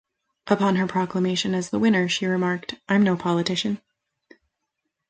Upon 0.47 0.77
her 0.77 0.87
proclamation 0.87 1.53
as 1.53 1.69
the 1.69 1.77
winner, 1.77 2.09
she 2.09 2.25
remarked, 2.25 2.73
I'm 2.89 3.03
no 3.03 3.15
politician. 3.15 3.79